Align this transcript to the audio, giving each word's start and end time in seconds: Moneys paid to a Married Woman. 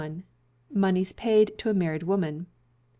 Moneys 0.73 1.13
paid 1.13 1.55
to 1.59 1.69
a 1.69 1.75
Married 1.75 2.01
Woman. 2.01 2.47